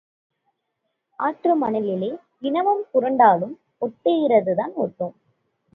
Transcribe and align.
ஆற்று 1.19 1.53
மணலிலே 1.61 2.11
தினம் 2.39 2.85
புரண்டாலும் 2.93 3.55
ஒட்டுகிறதுதான் 3.81 4.73
ஒட்டும். 4.75 5.15